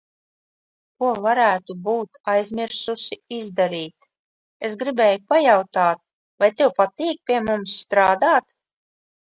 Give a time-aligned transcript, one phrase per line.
[1.01, 4.09] Ko varētu būt aizmirsusi izdarīt.–
[4.69, 6.05] Es gribēju pajautāt
[6.45, 8.55] vai tev patīk pie mums strādāt?